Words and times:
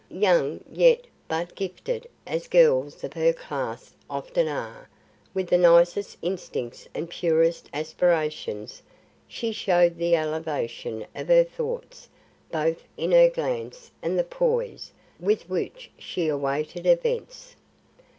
Young 0.09 0.63
yet, 0.67 1.05
but 1.27 1.53
gifted, 1.53 2.09
as 2.25 2.47
girls 2.47 3.03
of 3.03 3.13
her 3.13 3.31
class 3.33 3.93
often 4.09 4.47
are, 4.47 4.89
with 5.35 5.47
the 5.49 5.59
nicest 5.59 6.17
instincts 6.23 6.89
and 6.95 7.07
purest 7.07 7.69
aspirations, 7.71 8.81
she 9.27 9.51
showed 9.51 9.97
the 9.99 10.15
elevation 10.15 11.05
of 11.13 11.27
her 11.27 11.43
thoughts 11.43 12.09
both 12.51 12.83
in 12.97 13.11
her 13.11 13.29
glance 13.29 13.91
and 14.01 14.17
the 14.17 14.23
poise 14.23 14.91
with 15.19 15.47
which 15.47 15.91
she 15.99 16.27
awaited 16.29 16.87
events. 16.87 17.55